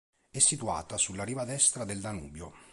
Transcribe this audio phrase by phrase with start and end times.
[0.31, 2.51] È situata sulla riva destra del Danubio.